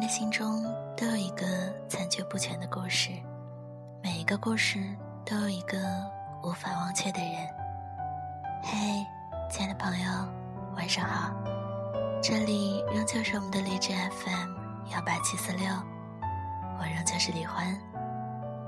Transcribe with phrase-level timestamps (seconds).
[0.00, 0.64] 的心中
[0.96, 1.46] 都有一个
[1.88, 3.10] 残缺不全的故事，
[4.02, 4.78] 每一个故事
[5.26, 5.76] 都有一个
[6.42, 7.46] 无法忘却的人。
[8.62, 9.04] 嘿，
[9.50, 10.10] 亲爱的朋友，
[10.76, 11.34] 晚上好，
[12.22, 14.50] 这里仍旧是我们的励志 FM
[14.92, 15.68] 幺八七四六，
[16.78, 17.78] 我仍旧是李欢。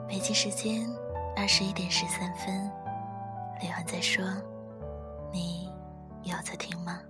[0.07, 0.87] 北京时间
[1.35, 2.71] 二十一点十三分，
[3.61, 4.23] 李欢在说，
[5.33, 5.71] 你
[6.25, 7.01] 有在听吗？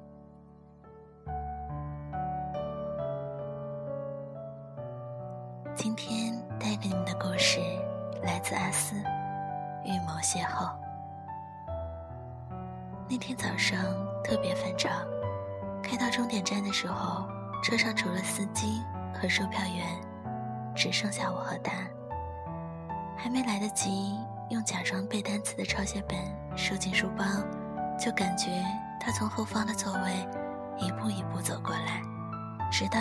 [5.83, 7.59] 今天带给你们的故事
[8.23, 8.95] 来自阿斯，
[9.85, 10.71] 预谋邂逅。
[13.11, 13.77] 那天早上
[14.23, 14.93] 特别反常，
[15.83, 17.27] 开到终点站的时候，
[17.65, 18.81] 车上除了司机
[19.13, 19.85] 和售票员，
[20.73, 21.73] 只剩下我和他。
[23.17, 24.17] 还没来得及
[24.51, 26.17] 用假装背单词的抄写本
[26.57, 27.25] 收进书包，
[27.99, 28.65] 就感觉
[29.01, 30.29] 他从后方的座位
[30.79, 32.01] 一步一步走过来，
[32.71, 33.01] 直到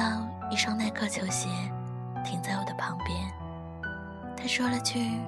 [0.49, 1.47] 一双耐克球鞋。
[2.23, 3.31] 停在我的旁边，
[4.35, 5.21] 他说了句：“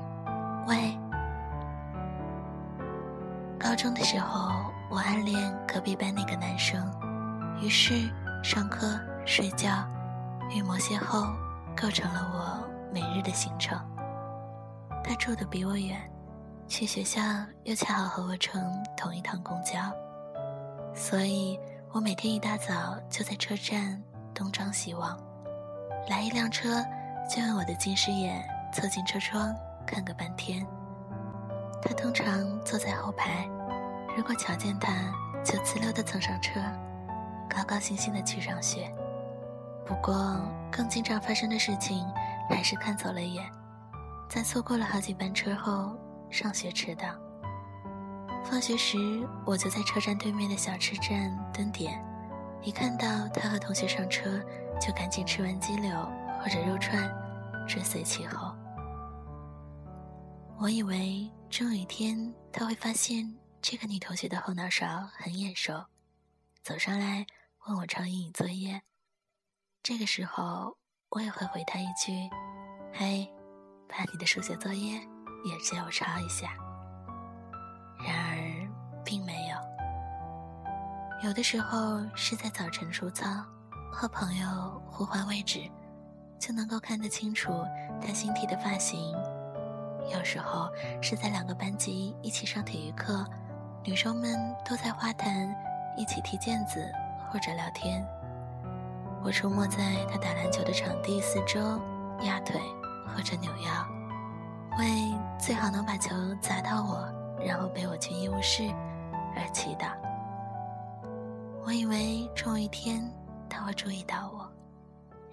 [0.67, 0.97] 喂。”
[3.59, 4.51] 高中的时候，
[4.89, 6.85] 我暗恋隔壁班那个男生，
[7.61, 8.09] 于是
[8.43, 9.87] 上课、睡觉、
[10.51, 11.33] 预谋邂逅，
[11.75, 13.79] 构成了我每日的行程。
[15.03, 15.97] 他住的比我远，
[16.67, 17.21] 去学校
[17.63, 18.61] 又恰好和我乘
[18.97, 19.79] 同一趟公交，
[20.93, 21.57] 所以
[21.91, 24.01] 我每天一大早就在车站
[24.33, 25.17] 东张西望。
[26.07, 26.83] 来一辆车，
[27.29, 29.53] 就用我的近视眼凑近车窗
[29.85, 30.65] 看个半天。
[31.81, 32.25] 他通常
[32.63, 33.47] 坐在后排，
[34.15, 34.93] 如果瞧见他，
[35.43, 36.61] 就滋溜地蹭上车，
[37.49, 38.91] 高高兴兴地去上学。
[39.85, 40.39] 不过，
[40.71, 42.05] 更经常发生的事情
[42.49, 43.49] 还是看走了眼，
[44.29, 45.95] 在错过了好几班车后，
[46.29, 47.07] 上学迟到。
[48.45, 48.97] 放学时，
[49.45, 52.01] 我就在车站对面的小吃站蹲点，
[52.63, 54.41] 一看到他和同学上车。
[54.81, 55.91] 就赶紧吃完鸡柳
[56.41, 57.09] 或者肉串，
[57.65, 58.53] 追随其后。
[60.57, 65.85] 我以为终有一天他会发现这个女同学的后脑勺很眼熟，
[66.63, 67.25] 走上来
[67.65, 68.81] 问我抄英语作业。
[69.83, 70.75] 这个时候
[71.11, 72.29] 我也会回他一句
[72.91, 73.31] ：“嘿，
[73.87, 74.95] 把你的数学作业
[75.45, 76.49] 也借我抄一下。”
[78.05, 78.32] 然而。
[81.23, 83.25] 有的时候是在早晨出操。
[83.95, 85.69] 和朋友互换位置，
[86.39, 87.63] 就能够看得清楚
[88.01, 89.13] 他新剃的发型。
[90.11, 90.67] 有时候
[90.99, 93.23] 是在两个班级一起上体育课，
[93.83, 94.35] 女生们
[94.67, 95.55] 都在花坛
[95.95, 96.83] 一起踢毽子
[97.31, 98.03] 或者聊天。
[99.23, 101.79] 我出没在他打篮球的场地四周，
[102.21, 102.59] 压腿
[103.15, 103.87] 或者扭腰，
[104.79, 107.07] 为最好能把球砸到我，
[107.45, 108.63] 然后背我去医务室
[109.35, 109.91] 而祈祷。
[111.65, 113.03] 我以为终有一天。
[113.49, 114.49] 他会注意到我，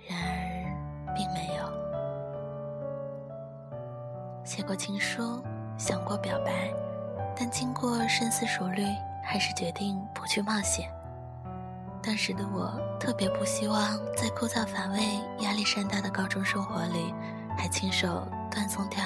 [0.07, 1.65] 然而并没有。
[4.45, 5.43] 写过情书，
[5.79, 6.71] 想过表白，
[7.35, 8.85] 但经过深思熟虑，
[9.25, 10.93] 还是决定不去冒险。
[12.03, 15.01] 当时的我特别不希望在枯燥乏味、
[15.39, 17.15] 压力山大的高中生活里，
[17.57, 19.03] 还亲手断送掉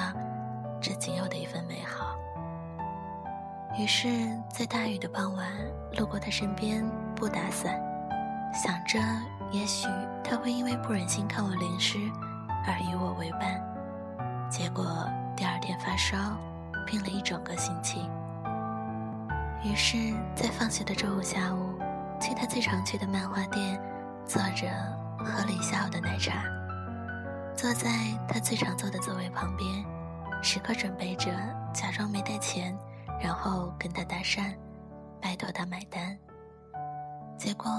[0.81, 1.74] 这仅有的一份美。
[3.77, 4.07] 于是，
[4.49, 5.45] 在大雨的傍晚，
[5.97, 7.77] 路过他身边，不打伞。
[8.53, 8.97] 想着，
[9.51, 9.85] 也许
[10.23, 11.97] 他会因为不忍心看我淋湿，
[12.65, 13.61] 而与我为伴。
[14.49, 14.85] 结果
[15.35, 16.37] 第二天发烧，
[16.85, 18.09] 病了一整个星期。
[19.61, 19.97] 于是，
[20.33, 21.77] 在放学的周五下午，
[22.21, 23.77] 去他最常去的漫画店，
[24.25, 24.69] 坐着
[25.17, 26.43] 喝了一下午的奶茶。
[27.53, 27.89] 坐在
[28.25, 29.83] 他最常坐的座位旁边，
[30.41, 31.29] 时刻准备着
[31.73, 32.77] 假装没带钱，
[33.21, 34.55] 然后跟他搭讪，
[35.21, 36.17] 拜托他买单。
[37.37, 37.69] 结果。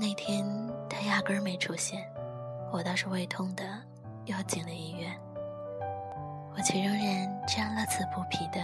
[0.00, 0.46] 那天
[0.88, 2.08] 他压根儿没出现，
[2.70, 3.64] 我倒是胃痛的
[4.26, 5.12] 又进了医院。
[6.54, 8.60] 我却仍然这样乐此不疲的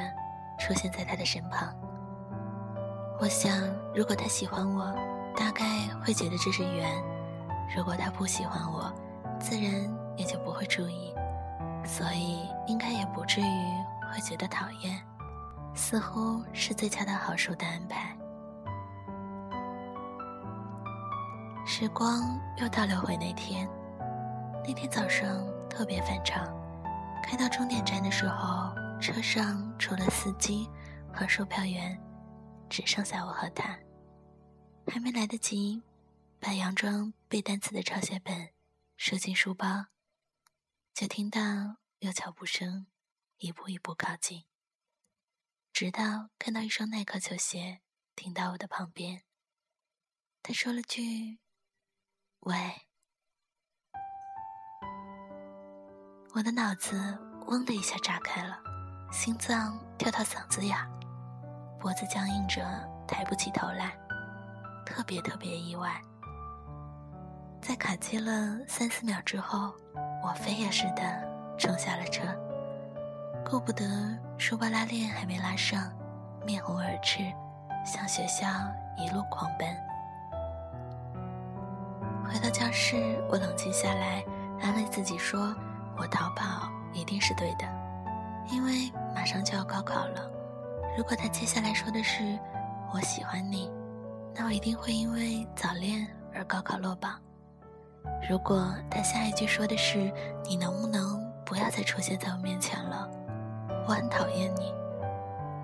[0.61, 1.75] 出现在他的身旁。
[3.19, 3.51] 我想，
[3.93, 4.95] 如果他喜欢我，
[5.37, 5.65] 大概
[6.05, 6.89] 会觉得这是缘；
[7.77, 8.95] 如果他不喜欢我，
[9.41, 9.73] 自然
[10.17, 11.13] 也就不会注意，
[11.85, 13.75] 所以应该也不至于
[14.13, 15.03] 会觉得讨厌。
[15.75, 18.17] 似乎是最恰到好处的安排。
[21.67, 23.69] 时光又倒流回那天，
[24.65, 26.45] 那天早上特别反常。
[27.23, 30.69] 开到终点站的时候，车上除了司机
[31.13, 31.99] 和售票员，
[32.69, 33.77] 只剩下我和他。
[34.87, 35.83] 还没来得及
[36.39, 38.51] 把佯装背单词的抄写本
[38.99, 39.87] 收进书包，
[40.93, 41.41] 就听到
[42.01, 42.87] 有脚步声
[43.39, 44.45] 一步一步靠近，
[45.75, 47.81] 直到看到一双耐克球鞋
[48.15, 49.25] 停到我的旁边。
[50.41, 51.41] 他说了句。
[52.43, 52.55] 喂，
[56.33, 56.97] 我的脑子
[57.49, 58.57] 嗡的一下炸开了，
[59.11, 60.79] 心脏跳到嗓子眼，
[61.81, 62.63] 脖子僵硬着，
[63.09, 63.99] 抬不起头来，
[64.87, 66.01] 特别特别意外。
[67.61, 69.75] 在卡机了三四秒之后，
[70.23, 72.23] 我飞也似的冲下了车，
[73.45, 73.85] 顾不得
[74.39, 75.93] 书包拉链还没拉上，
[76.47, 77.23] 面红耳赤，
[77.85, 78.47] 向学校
[78.97, 79.69] 一路狂奔。
[82.25, 84.25] 回到教室，我冷静下来，
[84.61, 85.55] 安慰自己说
[85.97, 87.67] ：“我逃跑一定是对的，
[88.51, 90.29] 因为马上就要高考了。
[90.97, 92.39] 如果他接下来说的是
[92.93, 93.71] ‘我喜欢你’，
[94.35, 97.21] 那我一定会因为早恋而高考落榜。”
[98.29, 100.11] 如果他下一句说的是
[100.49, 103.09] “你能不能不要再出现在我面前了，
[103.87, 104.73] 我很讨厌你”，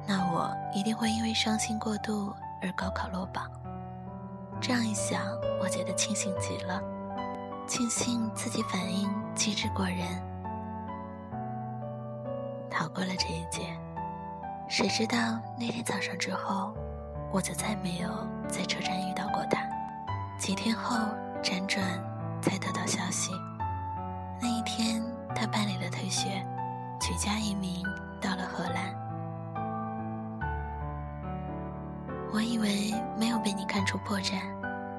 [0.06, 3.50] 那我一定会因为伤心过度而高考落榜。
[4.60, 5.22] 这样一想，
[5.60, 6.82] 我觉得庆幸极了，
[7.66, 10.06] 庆幸自己反应机智过人，
[12.70, 13.76] 逃过了这一劫。
[14.68, 15.16] 谁知道
[15.58, 16.74] 那天早上之后，
[17.32, 18.08] 我就再没有
[18.48, 19.60] 在车站遇到过他。
[20.38, 20.96] 几天后，
[21.42, 21.82] 辗转。
[22.42, 23.32] 才得到消息，
[24.40, 26.42] 那一天他办理了退学，
[26.98, 27.84] 举家移民
[28.20, 28.94] 到了荷兰。
[32.32, 34.40] 我以为没有被你看出破绽，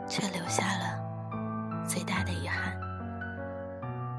[0.08, 2.78] 却留下了最大的遗憾。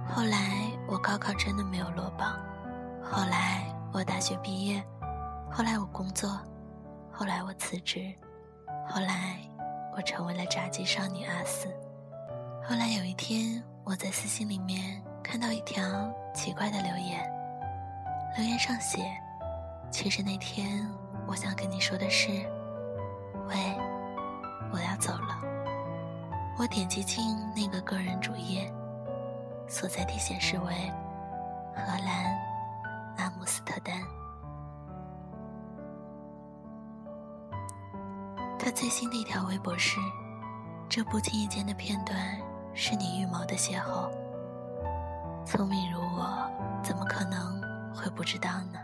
[0.08, 2.38] 后来我高考真的没有落榜，
[3.02, 4.82] 后来我大学毕业，
[5.50, 6.40] 后来我工作，
[7.10, 8.14] 后来我辞职，
[8.88, 9.37] 后来
[9.94, 11.69] 我成为了炸鸡少女阿四。
[12.64, 15.82] 后来有一天，我在私信里面看到一条
[16.34, 17.31] 奇怪的留言，
[18.37, 19.02] 留言上写
[19.93, 20.88] ：“其实那天
[21.26, 22.31] 我想跟你说的是，
[23.49, 23.55] 喂，
[24.73, 25.40] 我要走了。”
[26.58, 28.73] 我点击进那个个人主页，
[29.67, 30.93] 所在地显示为
[31.75, 32.38] 荷兰
[33.17, 34.00] 阿姆斯特丹。
[38.58, 39.99] 他最新的一条微博是
[40.88, 42.17] ：“这不经意间的片段。”
[42.75, 44.11] 是你预谋的邂逅。
[45.44, 46.50] 聪明如我，
[46.82, 47.62] 怎么可能
[48.02, 48.81] 会不知道呢？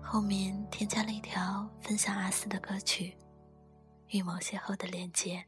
[0.00, 3.06] 后面添加了一条分享阿斯的歌曲
[4.16, 5.44] 《预谋邂逅》的链接。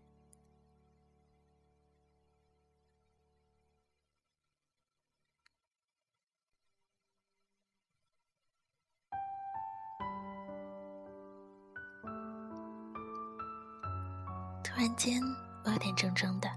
[14.64, 15.22] 突然间，
[15.64, 16.50] 我有点怔怔的。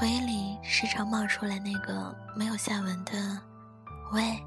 [0.00, 3.12] 回忆里时常冒出来那个没有下文的
[4.14, 4.42] “喂”，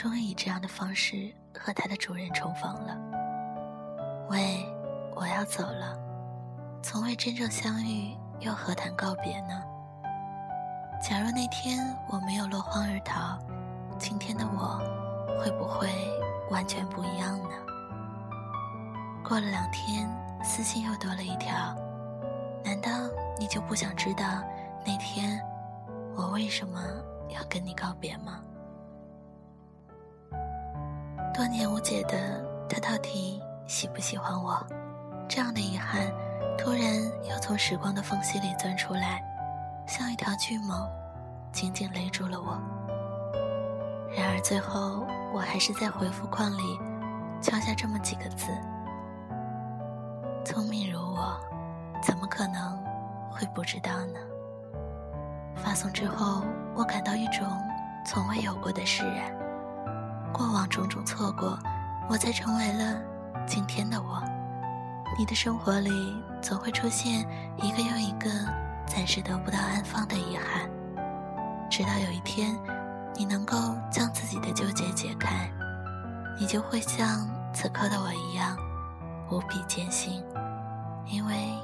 [0.00, 2.96] 终于以这样的方式和它的主人重逢了。
[4.30, 4.64] 喂，
[5.16, 5.98] 我要走了，
[6.80, 9.60] 从未真正相遇，又何谈告别呢？
[11.02, 13.40] 假如那天我没有落荒而逃，
[13.98, 14.78] 今天的我
[15.42, 15.88] 会不会
[16.48, 17.56] 完全不一样呢？
[19.24, 20.08] 过了两天，
[20.44, 21.74] 私信又多了一条，
[22.64, 22.88] 难道
[23.36, 24.24] 你就不想知道？
[24.86, 25.44] 那天，
[26.14, 26.80] 我为什么
[27.30, 28.40] 要跟你告别吗？
[31.38, 34.60] 多年无解的他到底喜不喜欢我？
[35.28, 36.12] 这样的遗憾，
[36.58, 39.22] 突然又从时光的缝隙里钻出来，
[39.86, 40.88] 像一条巨蟒，
[41.52, 42.60] 紧紧勒住了我。
[44.10, 46.76] 然而最后，我还是在回复框里
[47.40, 48.46] 敲下这么几个字：
[50.44, 51.38] 聪明如我，
[52.02, 52.76] 怎么可能
[53.30, 54.18] 会不知道呢？
[55.54, 56.42] 发送之后，
[56.74, 57.46] 我感到一种
[58.04, 59.37] 从未有过的释然。
[60.32, 61.58] 过往种种错过，
[62.08, 63.00] 我才成为了
[63.46, 64.22] 今天的我。
[65.18, 65.90] 你的生活里
[66.40, 68.30] 总会出现一个又一个
[68.86, 70.68] 暂时得不到安放的遗憾，
[71.70, 72.56] 直到有一天，
[73.14, 73.56] 你能够
[73.90, 75.50] 将自己的纠结解开，
[76.38, 78.56] 你就会像此刻的我一样
[79.30, 80.22] 无比坚信，
[81.06, 81.54] 因为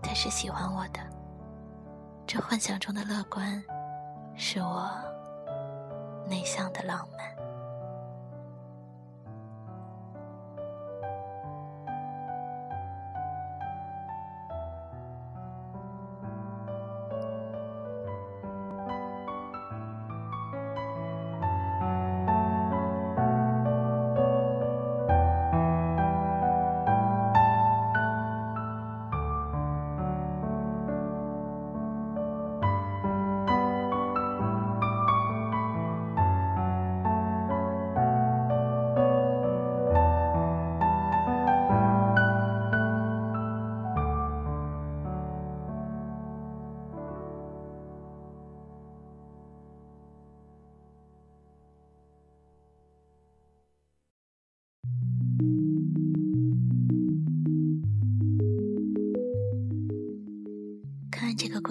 [0.00, 1.00] 他是喜欢我的。
[2.26, 3.62] 这幻想中的乐观，
[4.36, 4.90] 是我
[6.28, 7.35] 内向的浪漫。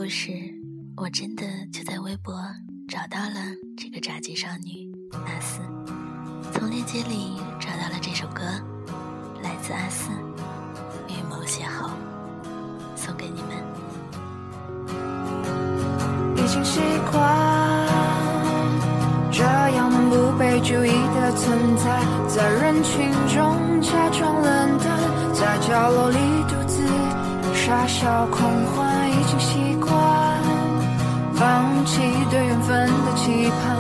[0.05, 0.31] 故事，
[0.97, 1.43] 我真的
[1.74, 2.31] 就在微博
[2.88, 3.41] 找到了
[3.75, 5.62] 这个炸鸡少女阿四，
[6.53, 8.43] 从链接里找到了这首歌，
[9.41, 10.12] 来自阿四，
[11.09, 11.89] 预谋邂逅，
[12.95, 13.57] 送给你们。
[16.38, 16.79] 已经习
[17.12, 17.88] 惯
[19.31, 26.19] 这样不被注意的存在，在人群中假装冷淡，在角落里
[27.65, 29.91] 傻笑狂欢，已经习惯
[31.34, 33.75] 放弃对缘分的期盼，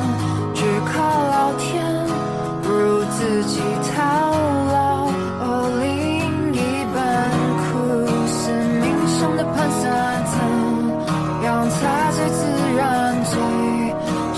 [0.55, 0.97] 只靠
[1.29, 1.85] 老天
[2.63, 3.61] 不如自己
[3.93, 4.01] 套
[4.73, 5.05] 牢。
[5.37, 5.85] 哦，另
[6.51, 6.57] 一
[6.95, 6.97] 半
[7.61, 7.63] 苦
[8.25, 8.49] 思
[8.81, 9.85] 冥想的盘算
[10.33, 10.33] 怎
[11.45, 11.77] 样才
[12.17, 12.41] 最自
[12.75, 12.81] 然、
[13.23, 13.37] 最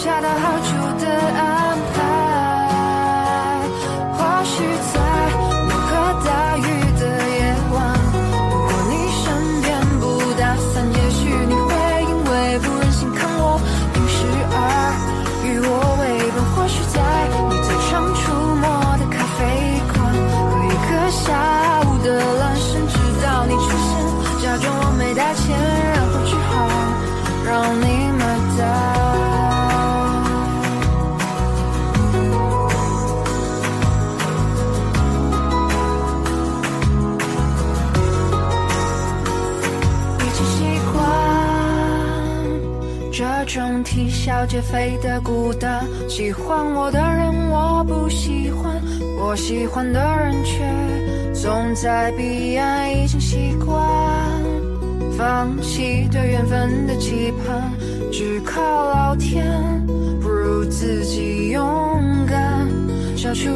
[0.04, 0.67] 恰到好处
[43.84, 45.86] 啼笑皆非的孤单。
[46.10, 48.82] 喜欢我的人我不喜欢，
[49.20, 50.64] 我喜欢的人却
[51.34, 52.92] 总在彼岸。
[52.92, 53.76] 已经习惯
[55.18, 57.72] 放弃对缘分的期盼，
[58.12, 59.46] 只靠老天，
[60.22, 61.66] 不如自己勇
[62.28, 62.68] 敢，
[63.16, 63.50] 消除